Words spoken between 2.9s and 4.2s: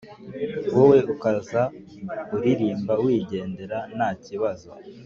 wigendera nta